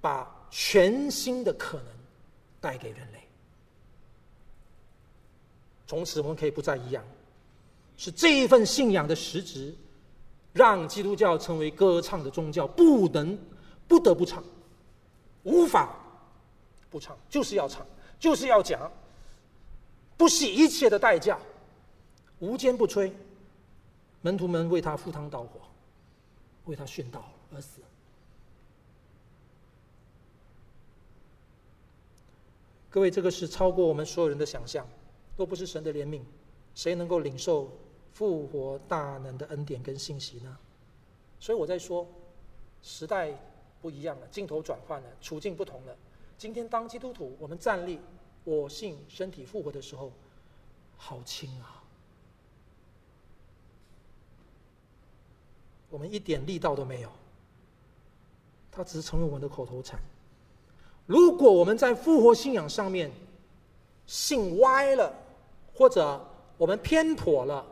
[0.00, 1.86] 把全新的可能
[2.60, 3.20] 带给人类。
[5.86, 7.04] 从此我们可以不再一样。
[7.96, 9.74] 是这一份信仰的实质，
[10.52, 13.38] 让基督教成为歌唱的宗教，不能
[13.88, 14.44] 不得不唱，
[15.44, 15.96] 无法
[16.90, 17.86] 不唱，就是要唱，
[18.18, 18.90] 就是要讲，
[20.16, 21.38] 不惜一切的代价，
[22.38, 23.12] 无坚不摧。
[24.22, 25.60] 门徒们为他赴汤蹈火，
[26.64, 27.80] 为他殉道而死。
[32.88, 34.86] 各位，这个是超过我们所有人的想象，
[35.36, 36.22] 若不是神的怜悯，
[36.74, 37.70] 谁能够领受？
[38.12, 40.56] 复活大能的恩典跟信息呢？
[41.38, 42.08] 所以我在说，
[42.80, 43.30] 时代
[43.82, 45.94] 不一样了，镜头转换了，处境不同了。
[46.38, 48.00] 今天当基督徒，我们站立，
[48.46, 50.12] 我信身体复活的时候，
[50.96, 51.82] 好轻啊！
[55.90, 57.10] 我们一点力道都没有，
[58.70, 59.98] 它只是成为我们的口头禅。
[61.06, 63.10] 如果我们在复活信仰上面
[64.06, 65.12] 信歪了，
[65.74, 66.24] 或者
[66.56, 67.66] 我们偏颇了，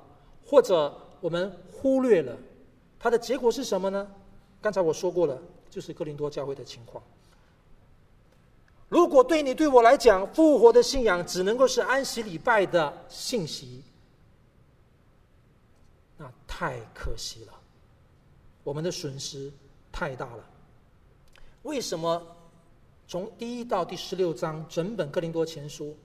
[0.44, 2.36] 或者我们忽略了，
[2.98, 4.12] 它的结果是什么呢？
[4.60, 7.00] 刚才我说过了，就是哥林多教会的情况。
[8.88, 13.82] 如果对你对我来讲，复活的信仰只能够是安息礼拜的信息，
[16.16, 17.52] 那太可惜了，
[18.62, 19.52] 我们的损失
[19.90, 20.44] 太大了。
[21.62, 22.22] 为什么
[23.08, 25.96] 从第一到第十六章整本哥林多前书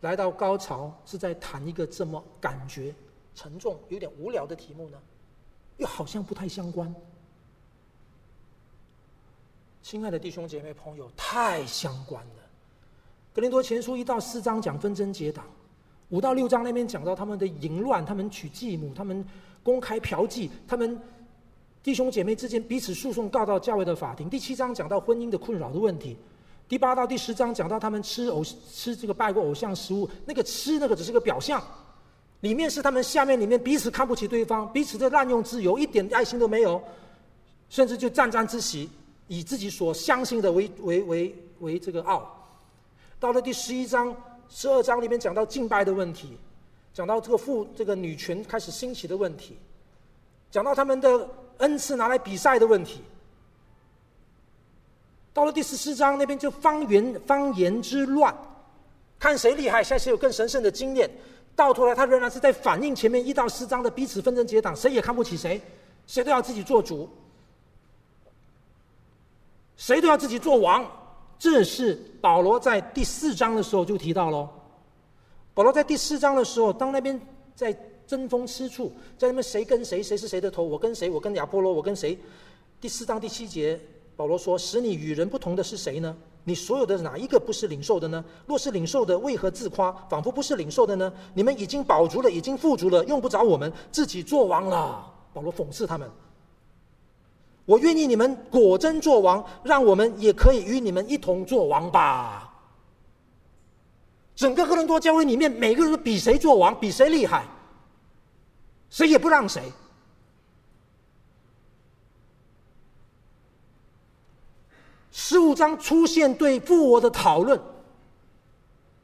[0.00, 2.94] 来到高潮，是在谈一个这么感觉
[3.34, 4.98] 沉重、有点无聊的题目呢，
[5.76, 6.92] 又好像不太相关。
[9.82, 12.42] 亲爱的弟兄姐妹朋友，太相关了。
[13.32, 15.44] 格林多前书一到四章讲纷争结党，
[16.10, 19.24] 五到六章那边讲到他们的淫乱，他们娶继母，他们
[19.62, 21.00] 公开嫖妓，他们
[21.82, 24.28] 弟兄姐妹之间彼此诉讼，告到教会的法庭。
[24.28, 26.16] 第七章讲到婚姻的困扰的问题，
[26.68, 31.62] 第八到第十章讲到他们吃偶吃这个拜过偶像食物，那个吃那个只是个表象。
[32.40, 36.82] 里面是他们下面里面彼此看不起对方，彼此的滥用自由，一点爱心都没有，
[37.68, 38.88] 甚至就沾沾自喜，
[39.30, 42.36] 以自己所相信的为为为为这个傲。
[43.20, 44.12] 到了第十一章、
[44.48, 46.36] 十二章里面讲到敬拜的问题，
[46.92, 49.56] 讲到这个父这个女权开始兴起的问题，
[50.50, 51.28] 讲到他们的
[51.58, 53.02] 恩赐拿来比赛的问题。
[55.32, 58.36] 到了第十四章那边就方言方言之乱，
[59.16, 61.08] 看谁厉害，谁有更神圣的经验。
[61.54, 65.62] 到头来，他仍然是在反映前面一到四章的彼此纷争结党，谁也看不起谁，
[66.08, 67.08] 谁都要自己做主，
[69.80, 70.86] 谁都要自己做王。
[71.38, 74.46] 这是保罗在第四章的时候就提到喽。
[75.54, 77.18] 保罗在第四章的时候，当那边
[77.54, 77.74] 在
[78.06, 82.18] 争风吃醋，在那边谁跟谁，谁是谁的头，我跟谁，我跟亚波罗，我跟谁？
[82.78, 83.80] 第四章第七节，
[84.16, 86.14] 保罗说：“使你与人不同的是谁呢？
[86.44, 88.22] 你所有的哪一个不是领受的呢？
[88.46, 91.10] 若是领受的，为何自夸，仿佛不是领受的呢？
[91.32, 96.10] 你们已经饱足了，已经富足了，用不着我们自己做王了。”保罗讽刺他们。
[97.70, 102.52] 我愿意你们果真作王，让我们也可以与你们一同作王吧。
[104.34, 107.46] 整个哥伦多教会里面，每个人都比谁作王，比谁厉害，
[108.88, 109.62] 谁也不让谁。
[115.12, 117.60] 十五章出现对复活的讨论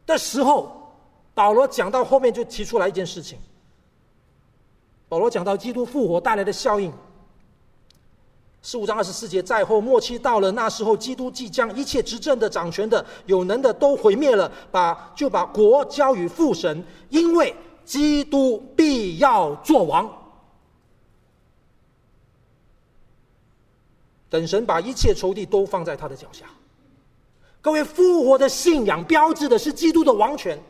[0.06, 0.92] 的时候，
[1.34, 3.38] 保罗讲到后面就提出来一件事情。
[5.08, 6.92] 保罗讲到基督复活带来的效应。
[8.68, 17.54] 十五章二十四节，在后末期到了，那时候基督即将一切执政的、掌权的、有能的都毁灭了，把就把国交与父神，因为
[17.84, 20.12] 基督必要作王。
[24.28, 26.46] 等神把一切仇敌都放在他的脚下。
[27.60, 30.60] 各位，复活的信仰标志的是基督的王权。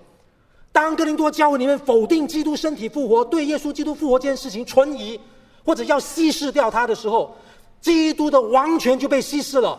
[0.70, 5.18] 当哥林多教会里面否定基督身体复活，对耶稣基督复活这件事情存疑，
[5.64, 7.34] 或者要稀释掉他的时候，
[7.86, 9.78] 基督的王权就被稀释了。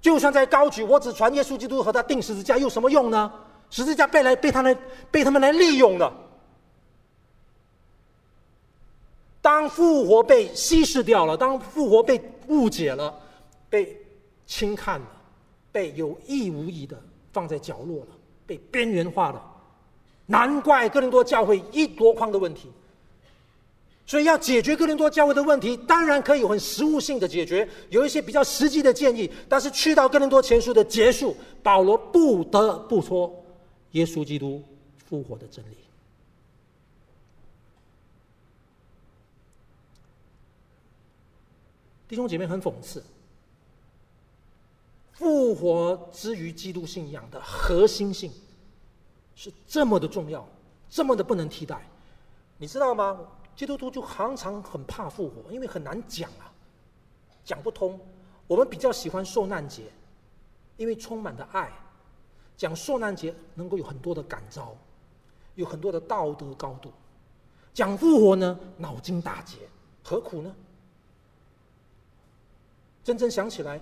[0.00, 3.32] 就算在高举，我只传耶稣基督和他钉十字架，有什么用呢？
[3.70, 4.78] 十字架被来被他们
[5.10, 6.12] 被他们来利用了。
[9.40, 13.12] 当复活被稀释掉了，当复活被误解了，
[13.68, 13.96] 被
[14.46, 15.06] 轻看了，
[15.72, 16.96] 被有意无意的
[17.32, 18.08] 放在角落了，
[18.46, 19.42] 被边缘化了，
[20.26, 22.70] 难怪哥林多教会一箩筐的问题。
[24.04, 29.30] 所以要解决哥林多教会的问题，当然可以很实务性的解决，有一些比较实际的建议。
[29.48, 33.32] 但是去到哥林多前书的结束，保罗不得不说
[33.92, 34.62] 耶稣基督
[35.08, 35.76] 复活的真理。
[42.08, 43.02] 弟兄姐妹很讽刺，
[45.12, 48.30] 复活之于基督信仰的核心性
[49.34, 50.46] 是这么的重要，
[50.90, 51.80] 这么的不能替代，
[52.58, 53.18] 你知道吗？
[53.62, 56.50] 基督徒就常常很怕复活，因为很难讲啊，
[57.44, 57.96] 讲不通。
[58.48, 59.84] 我们比较喜欢受难节，
[60.76, 61.70] 因为充满的爱，
[62.56, 64.74] 讲受难节能够有很多的感召，
[65.54, 66.90] 有很多的道德高度。
[67.72, 69.58] 讲复活呢，脑筋打结，
[70.02, 70.52] 何苦呢？
[73.04, 73.80] 真正想起来，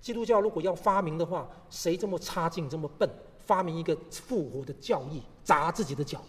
[0.00, 3.10] 基督教如果要发明的话，谁这么差劲，这么笨，
[3.44, 6.22] 发明一个复活的教义，砸自己的脚？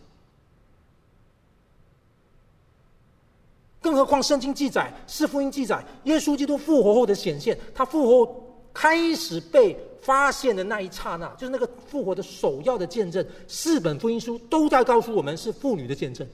[3.82, 13.26] 更何况圣经记载，是福音记载，耶稣基督复活后的显现，他复活开始被发现的那一刹那，就是那个复活的首要的见证。
[13.48, 16.26] 四本福音书都在告诉我们是妇女的见证，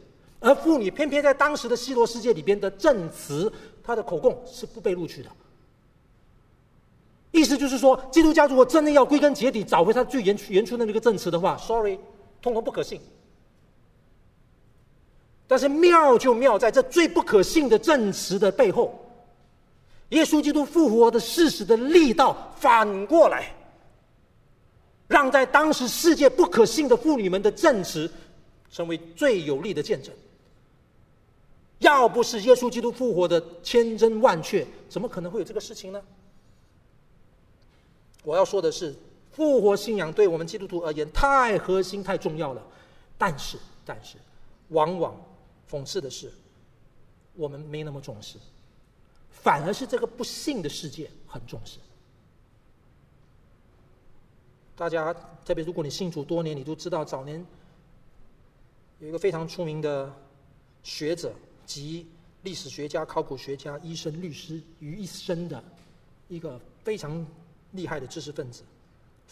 [0.42, 5.30] 而妇女偏偏在当时的希罗世界里边的证词，她的口供是不被录取的。
[7.32, 11.98] 意思就是说，基督教如果真的要归根结底找回他最原原初的那个证词的话，sorry，
[12.42, 13.00] 通通不可信。
[15.48, 18.94] 但是妙就妙在这最不可信的证词的背后，
[20.10, 23.54] 耶稣基督复活的事实的力道反过来，
[25.08, 28.12] 让在当时世界不可信的妇女们的证词
[28.70, 30.14] 成为最有力的见证。
[31.80, 36.02] 要不是耶稣基督复活的千真万确，怎么可能会有这个事情呢？
[38.24, 38.94] 我要说的是，
[39.32, 42.62] 复活信仰对我们基督徒而言太核心、太重要了。
[43.18, 44.18] 但是，但是，
[44.70, 45.16] 往往。
[45.70, 46.32] 讽刺的是，
[47.36, 48.38] 我们没那么重视，
[49.30, 51.80] 反而是这个不信的世界很重视。
[54.76, 55.14] 大家
[55.44, 57.44] 特别如果你信主多年，你都知道早年
[59.00, 60.14] 有一个非常出名的
[60.84, 61.34] 学者
[61.66, 62.08] 及
[62.44, 65.64] 历史学家、考古学家、医生、律师于一身的
[66.28, 67.26] 一个非常
[67.72, 68.64] 厉害的知识分子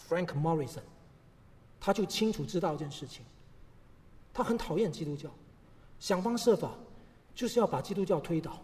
[0.08, 0.82] Frank Morrison，
[1.80, 3.24] 他就清楚知道一件事情，
[4.34, 5.30] 他很讨厌基督教。
[5.98, 6.72] 想方设法，
[7.34, 8.62] 就是要把基督教推倒。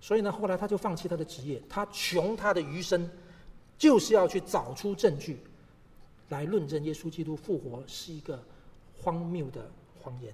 [0.00, 3.10] 所以呢，后来他就放弃他的职业，他穷他的余生，
[3.76, 5.40] 就是要去找出证据，
[6.28, 8.40] 来论证耶稣基督复活是一个
[8.96, 9.68] 荒谬的
[10.00, 10.32] 谎言。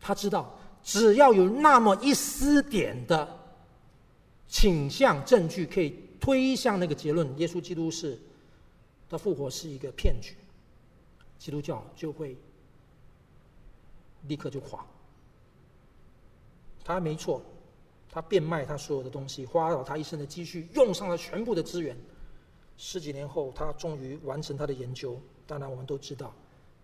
[0.00, 3.38] 他知道，只要有那么一丝点的
[4.48, 8.18] 倾向证据，可以推向那个结论：耶稣基督是
[9.10, 10.34] 的复活是一个骗局，
[11.38, 12.36] 基督教就会。
[14.28, 14.84] 立刻就垮。
[16.84, 17.40] 他没错，
[18.10, 21.96] 他变卖他所有的东西，花了他一生的积蓄，用上了全部的资源。
[22.76, 25.20] 十几年后，他终于完成他的研究。
[25.46, 26.32] 当然，我们都知道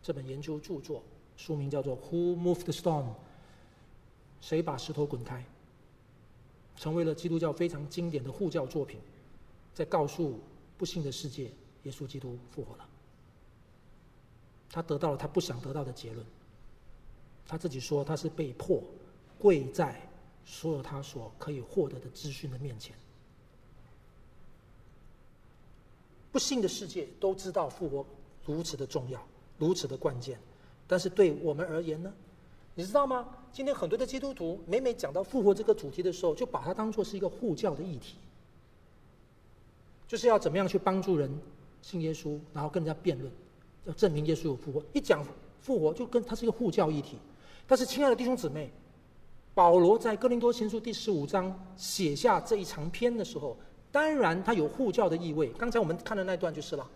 [0.02, 1.02] 这本研究著作
[1.36, 3.04] 书名叫做《Who Moved the Stone》，
[4.40, 5.44] 谁把石头滚开？
[6.76, 9.00] 成为了基督教非常经典的护教作品，
[9.74, 10.38] 在告诉
[10.76, 11.50] 不信的世界，
[11.82, 12.88] 耶稣基督复活了。
[14.70, 16.24] 他得到了他不想得到的结论。
[17.48, 18.80] 他自己说，他是被迫
[19.38, 19.98] 跪在
[20.44, 22.94] 所有他所可以获得的资讯的面前。
[26.30, 28.04] 不信的世界都知道复活
[28.44, 29.26] 如此的重要，
[29.56, 30.38] 如此的关键，
[30.86, 32.12] 但是对我们而言呢？
[32.74, 33.26] 你知道吗？
[33.50, 38.16] 今天很多的基督徒每每讲到复活这个主题的时候，就把它当做是一个护教的议题，
[40.06, 41.30] 就是要怎么样去帮助人
[41.80, 43.32] 信耶稣，然后跟人家辩论，
[43.86, 44.82] 要证明耶稣有复活。
[44.92, 45.26] 一讲
[45.60, 47.18] 复活，就跟它是一个护教议题。
[47.70, 48.72] 但是，亲爱的弟兄姊妹，
[49.52, 53.54] 保罗在哥林多前书第十五章写下这一长篇的时候，
[53.92, 55.48] 当然他有护教的意味。
[55.58, 56.88] 刚才我们看的那段就是了。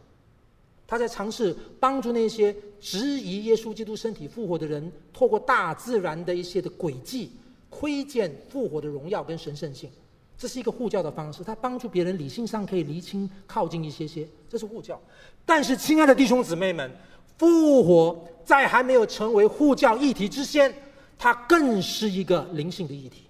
[0.86, 7.32] 他在尝试帮助那些质疑耶稣基督身体复活的人，透过大自然的一些的轨迹，
[7.68, 9.90] 窥见复活的荣耀跟神圣性。
[10.38, 14.98] 这是一个护教的方式，他帮助别人理性上可以厘清、靠近一些些，这是护教。
[15.44, 16.90] 但是，亲爱的弟兄姊妹们，
[17.42, 20.72] 复活在还没有成为护教议题之前，
[21.18, 23.24] 它更是一个灵性的议题。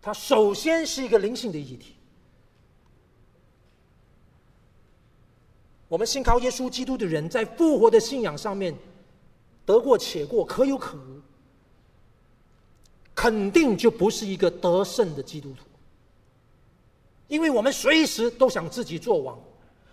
[0.00, 1.96] 它首先是一个灵性的议题。
[5.86, 8.74] 我们信靠耶稣基督的人，在复活的信仰上面
[9.66, 11.20] 得过且过，可有可无，
[13.14, 15.66] 肯定就不是一个得胜的基督徒。
[17.32, 19.38] 因为我们随时都想自己做王，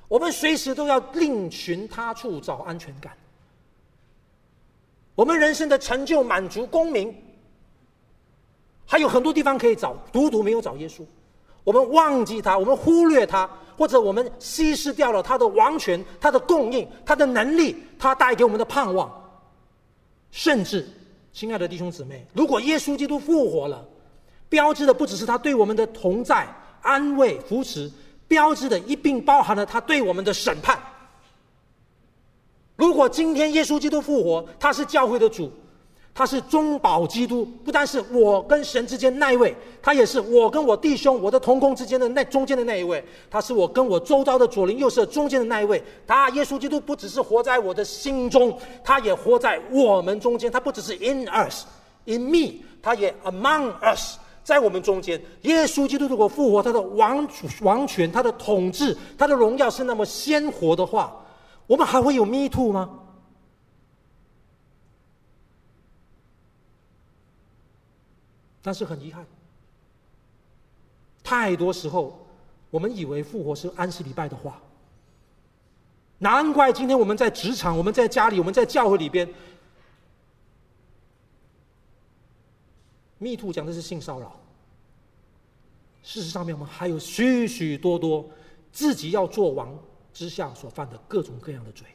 [0.10, 3.14] 我们随时都要另寻他处找安全感。
[5.16, 7.16] 我们人生的成就、满足、功名，
[8.86, 11.02] 还有很多地方可以找，独独没有找耶稣。
[11.64, 13.50] 我们忘记他，我们忽略他。
[13.78, 19.10] 或者我们稀释掉了他的王权、他的供应、他的能力、他带给我们的盼望，
[20.32, 20.86] 甚至，
[21.32, 23.88] 亲爱的弟兄姊妹，如果耶稣基督复活了，
[24.50, 26.46] 标志的不只是他对我们的同在、
[26.82, 27.92] 安慰、扶持，
[28.28, 30.80] 标志的一并包含了他对我们的审判。
[32.76, 35.52] 如果今天耶稣基督复活，他是教会的主。
[36.12, 43.02] 他是中保基督，不但是我跟神之间那一位，他也是我跟我弟兄、我的同工之间的那中间的那一位。
[43.30, 45.82] 他是我跟我周遭的左邻右舍中间的那一位。
[46.06, 50.52] 他耶稣基督不只是活在我的心中，他也活在我们中间。
[50.52, 51.64] 他不只是 in us,
[52.04, 54.18] in me，他也 among us，
[54.50, 55.22] 在我们中间。
[55.44, 57.30] 耶稣基督如果复活，他的王
[57.62, 61.24] 王权、他的统治、他的荣耀是那么鲜活的话，
[61.68, 63.00] 我们还会有 me too 吗？
[68.64, 69.24] 但是很遗憾，
[71.24, 72.26] 太多时候
[72.72, 74.60] 我们以为复活是安息礼拜的话，
[76.18, 79.28] 难怪今天我们在职场、我们在家里、我们在教会里边
[83.20, 84.39] ，Me Too 讲的是性骚扰。
[86.02, 88.30] 事实上面，我们还有许许多多
[88.72, 89.78] 自己要做王
[90.14, 91.86] 之下所犯的各种各样的罪，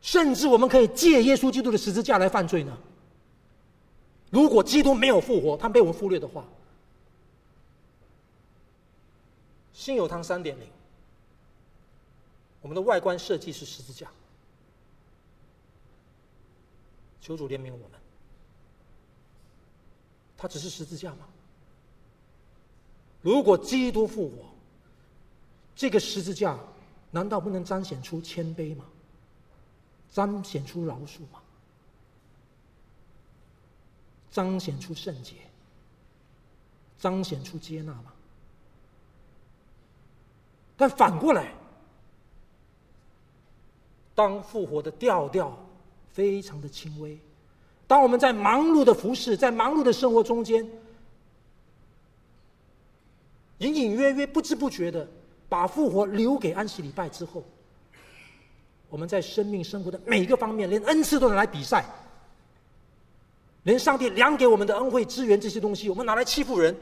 [0.00, 2.78] 甚至我们可以借耶稣基督的十字架来犯罪呢。
[4.30, 6.44] 如果基督没有复活，他被我们忽略的话，
[9.72, 10.66] 信友汤三点零，
[12.62, 14.08] 我们的外观设计是十字架，
[17.20, 17.90] 求主怜悯我们。
[20.36, 21.28] 它只是十字架吗？
[23.24, 24.36] 如果基督复活，
[25.74, 26.58] 这个十字架
[27.10, 28.84] 难道不能彰显出谦卑吗？
[30.12, 31.40] 彰显出饶恕吗？
[34.30, 35.36] 彰显出圣洁，
[36.98, 38.12] 彰显出接纳吗？
[40.76, 41.54] 但反过来，
[44.14, 45.56] 当复活的调调
[46.12, 47.18] 非常的轻微，
[47.86, 50.68] 当我们在忙碌的服侍，在忙碌的生活中间，
[53.64, 55.08] 隐隐约约、不知不觉的
[55.48, 57.42] 把复活留给安息礼拜之后，
[58.90, 61.84] 我们在生命生活的每一个方面，连恩赐都能来比赛。
[63.64, 66.76] 连上帝量给我们的恩惠、资源这些东西，我们拿来欺负人，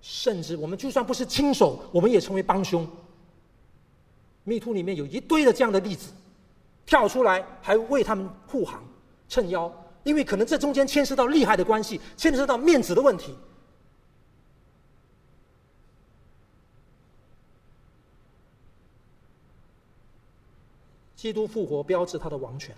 [0.00, 2.84] 甚至我们就算不是亲手，我们也成为帮凶。
[4.42, 6.10] 密图里面有一堆的这样的例子，
[6.84, 8.82] 跳出来还为他们护航、
[9.28, 9.72] 撑腰，
[10.02, 13.32] 因为可能这中间牵涉到利害的关系，牵涉到面子的问题。
[21.20, 22.74] 基督复活标志他的王权。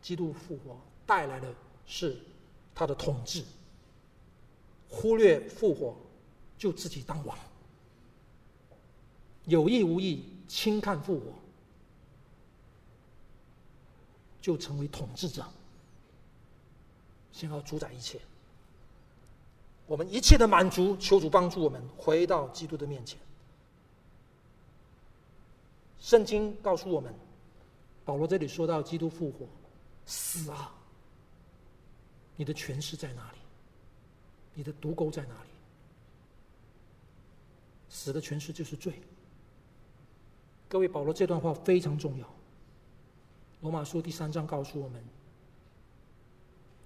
[0.00, 1.52] 基督复活带来的
[1.84, 2.16] 是
[2.72, 3.42] 他的统治，
[4.88, 5.96] 忽略复活
[6.56, 7.36] 就自己当王，
[9.46, 11.32] 有意无意轻看复活，
[14.40, 15.44] 就成为统治者，
[17.32, 18.20] 想要主宰一切。
[19.88, 23.18] 我们一切的满足，求主帮助我们回到基督的面前。
[25.98, 27.12] 圣经告诉我们，
[28.04, 29.46] 保罗这里说到基督复活，
[30.04, 30.72] 死啊，
[32.36, 33.38] 你的权势在哪里？
[34.54, 35.50] 你的毒钩在哪里？
[37.88, 38.92] 死的权势就是罪。
[40.68, 42.28] 各位，保罗这段话非常重要。
[43.62, 45.02] 罗马书第三章告诉我们，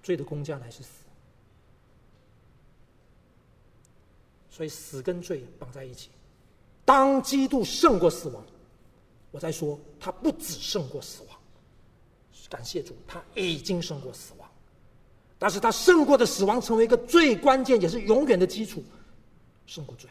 [0.01, 1.03] 罪的工价乃是死，
[4.49, 6.09] 所以死跟罪绑在一起。
[6.85, 8.43] 当基督胜过死亡，
[9.31, 11.37] 我在说他不只胜过死亡，
[12.49, 14.47] 感谢主，他已经胜过死亡。
[15.39, 18.83] 但是他胜过的死亡，成为一个最关键也是永远的基础，
[19.65, 20.09] 胜过罪。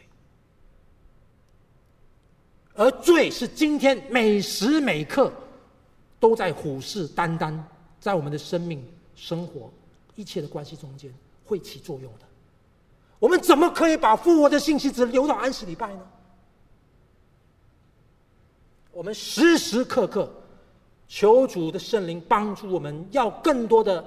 [2.73, 5.31] 而罪是今天每时每刻。
[6.21, 7.59] 都在虎视眈眈，
[7.99, 9.73] 在我们的生命、生活
[10.15, 11.11] 一切的关系中间
[11.43, 12.25] 会起作用的。
[13.17, 16.07] 我们怎么可以把复活的信息只留到安息礼拜呢？
[18.91, 20.29] 我们时时刻刻
[21.07, 24.03] 求主的圣灵帮助我们，要更多的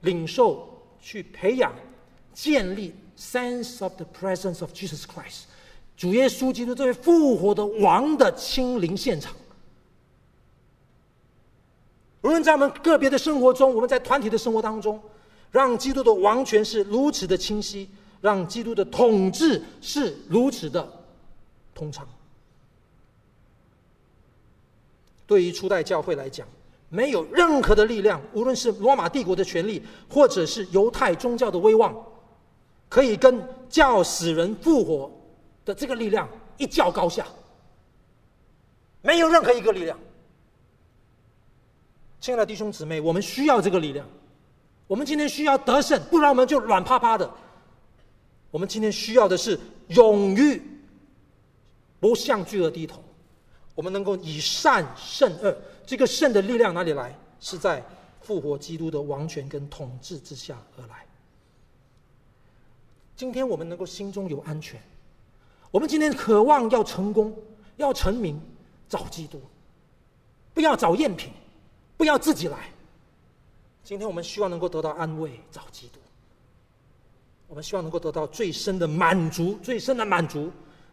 [0.00, 0.68] 领受、
[1.00, 1.72] 去培养、
[2.32, 5.42] 建立 sense of the presence of Jesus Christ，
[5.96, 9.34] 主耶稣基督这位复活的王的亲临现场。
[12.22, 15.00] 无论在我们个别的生活中，我们在团体的生活当中，
[15.52, 17.88] 让基督的王权是如此的清晰，
[18.20, 20.86] 让基督的统治是如此的
[21.72, 22.06] 通畅。
[25.28, 26.48] 对于初代教会来讲，
[26.88, 31.94] 没有任何的力量，无论是罗马帝国的权力，或者是犹太宗教的威望，
[32.88, 35.12] 可以跟叫死人复活
[35.66, 36.26] 的这个力量
[36.56, 37.26] 一较高下。
[39.02, 39.98] 没有任何一个力量。
[42.20, 44.06] 亲爱的弟兄姊妹，我们需要这个力量。
[44.86, 47.30] 我们今天需要得胜，不然我们就软趴趴的。
[48.50, 50.60] 我们今天需要的是勇于
[52.00, 53.04] 不向罪恶低头。
[53.78, 55.56] 我们能够以善胜恶，
[55.86, 57.16] 这个胜的力量哪里来？
[57.38, 57.80] 是在
[58.20, 61.06] 复活基督的王权跟统治之下而来。
[63.14, 64.82] 今天我们能够心中有安全，
[65.70, 67.32] 我们今天渴望要成功、
[67.76, 68.40] 要成名，
[68.88, 69.40] 找基督，
[70.52, 71.30] 不要找赝品。
[71.96, 72.58] 不要自己来。
[73.84, 76.00] 今天我们希望能够得到安慰，找基督。
[77.46, 80.50] 我们希望能够得到最深的满足，最深的满足，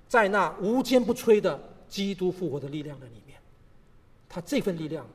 [0.07, 3.39] 在那无坚不摧的基督复活的力量的里面。
[4.27, 5.07] 他这份力量，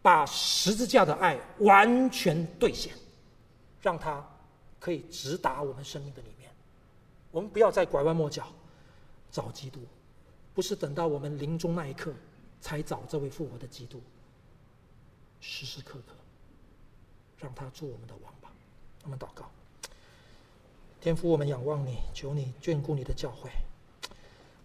[0.00, 2.92] 把十字架的爱完全兑现，
[3.80, 4.24] 让他
[4.78, 6.50] 可以直达我们生命的里面。
[7.32, 8.46] 我们不要再拐弯抹角，
[9.30, 9.80] 找基督，
[10.54, 12.12] 不是等到我们临终那一刻
[12.60, 14.00] 才找这位复活的基督。
[15.40, 16.14] 时时刻刻，
[17.38, 18.52] 让他做我们的王吧。
[19.04, 19.50] 我们祷告，
[21.00, 23.50] 天父，我们仰望你，求你眷顾你的教会，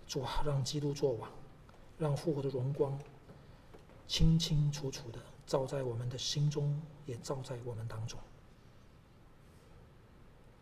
[0.07, 1.29] 主啊，让基督做王，
[1.97, 2.97] 让复活的荣光
[4.07, 8.19] 清清楚楚的照在我们的心中也照在我们当中。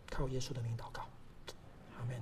[0.09, 1.07] 靠耶稣的名祷告。
[1.97, 2.21] 阿门。